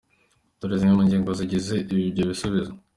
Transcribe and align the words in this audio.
Dore 0.59 0.75
zimwe 0.79 0.93
mu 0.97 1.03
ngingo 1.07 1.29
zigize 1.39 1.75
ibyo 2.07 2.23
bisubizo: 2.29 2.71